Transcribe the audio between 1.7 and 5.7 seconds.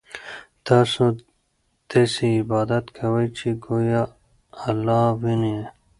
داسې عبادت کوئ چې ګویا الله وینئ.